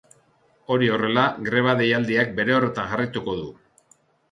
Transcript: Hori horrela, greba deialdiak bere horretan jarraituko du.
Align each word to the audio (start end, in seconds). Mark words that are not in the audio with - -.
Hori 0.75 0.89
horrela, 0.93 1.25
greba 1.49 1.77
deialdiak 1.83 2.33
bere 2.41 2.57
horretan 2.59 2.91
jarraituko 2.95 3.39
du. 3.45 3.49